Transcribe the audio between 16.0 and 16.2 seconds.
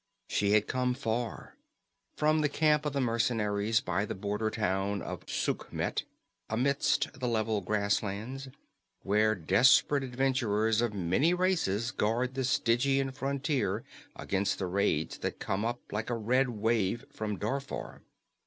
a